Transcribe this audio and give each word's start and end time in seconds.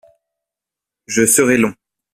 je 1.05 1.27
serai 1.27 1.57
long. 1.59 1.75